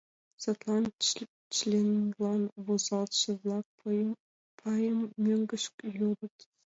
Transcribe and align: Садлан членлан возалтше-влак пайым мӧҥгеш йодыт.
Садлан 0.43 0.85
членлан 1.55 2.41
возалтше-влак 2.65 3.65
пайым 4.63 4.99
мӧҥгеш 5.23 5.63
йодыт. 5.99 6.35